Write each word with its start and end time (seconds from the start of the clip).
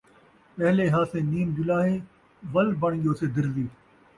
پہلے 0.55 0.87
ہاسے 0.93 1.19
نیم 1.31 1.47
جُلاہے 1.57 1.95
ول 2.53 2.69
بݨ 2.81 2.91
ڳیوسے 3.03 3.27
درزی 3.35 3.67